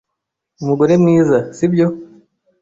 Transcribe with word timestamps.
Umugore 0.61 0.93
mwiza, 1.01 1.37
sibyo? 1.55 1.87